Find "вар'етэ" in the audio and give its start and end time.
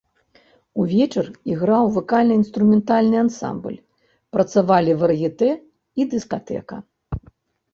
5.03-5.51